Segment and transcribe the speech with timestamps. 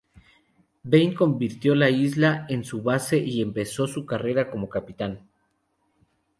[0.81, 5.29] Vane convirtió la isla en su base y empezó su carrera como capitán.